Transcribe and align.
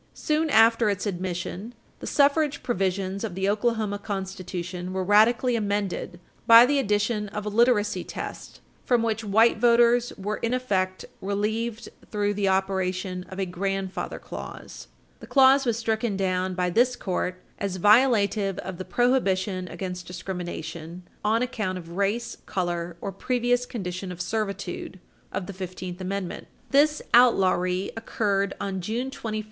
Soon 0.15 0.49
after 0.49 0.89
its 0.89 1.05
admission, 1.05 1.75
the 1.99 2.07
suffrage 2.07 2.63
provisions 2.63 3.23
of 3.23 3.35
the 3.35 3.47
Oklahoma 3.47 3.99
Constitution 3.99 4.93
were 4.93 5.03
radically 5.03 5.55
amended 5.55 6.19
by 6.47 6.65
the 6.65 6.79
addition 6.79 7.27
of 7.29 7.45
a 7.45 7.49
literacy 7.49 8.03
test 8.03 8.61
from 8.83 9.03
which 9.03 9.23
white 9.23 9.59
voters 9.59 10.11
were 10.17 10.37
in 10.37 10.55
effect 10.55 11.05
relieved 11.21 11.89
through 12.09 12.33
the 12.33 12.47
operation 12.47 13.27
of 13.29 13.37
a 13.37 13.45
"grandfather 13.45 14.17
clause." 14.17 14.87
The 15.19 15.27
clause 15.27 15.67
was 15.67 15.77
stricken 15.77 16.17
down 16.17 16.55
by 16.55 16.71
this 16.71 16.95
Court 16.95 17.39
as 17.59 17.77
violative 17.77 18.57
of 18.57 18.79
the 18.79 18.85
prohibition 18.85 19.67
against 19.67 20.07
discrimination 20.07 21.03
"on 21.23 21.43
account 21.43 21.77
of 21.77 21.89
race, 21.95 22.37
color 22.47 22.97
or 23.01 23.11
previous 23.11 23.67
condition 23.67 24.11
of 24.11 24.19
servitude" 24.19 24.99
of 25.31 25.45
the 25.45 25.53
Fifteenth 25.53 26.01
Amendment. 26.01 26.47
This 26.71 27.03
outlawry 27.13 27.91
occurred 27.95 28.55
on 28.59 28.81
June 28.81 29.11
21, 29.11 29.11
1915. 29.11 29.39